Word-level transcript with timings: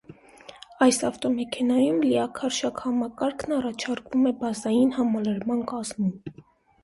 Այս 0.83 0.97
ավտոմեքենայում 1.09 1.99
լիաքարշակ 2.05 2.81
համակարգն 2.85 3.53
առաջարկվում 3.57 4.25
է 4.29 4.31
բազային 4.39 4.95
համալրման 4.97 5.61
կազմում։ 5.73 6.41